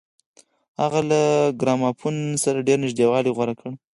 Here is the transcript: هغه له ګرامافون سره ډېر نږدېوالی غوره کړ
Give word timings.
هغه 0.81 0.99
له 1.09 1.21
ګرامافون 1.61 2.15
سره 2.43 2.65
ډېر 2.67 2.77
نږدېوالی 2.83 3.31
غوره 3.35 3.53
کړ 3.59 3.69